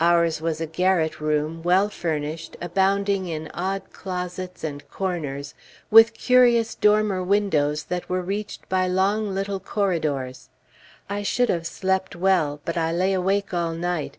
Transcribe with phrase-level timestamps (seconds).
[0.00, 5.54] Ours was a garret room, well finished, abounding in odd closets and corners,
[5.92, 10.48] with curious dormer windows that were reached by long little corridors.
[11.08, 14.16] I should have slept well; but I lay awake all night.